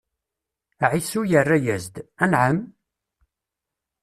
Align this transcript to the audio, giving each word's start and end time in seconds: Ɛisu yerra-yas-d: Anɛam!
Ɛisu 0.91 1.21
yerra-yas-d: 1.29 1.95
Anɛam! 2.23 2.57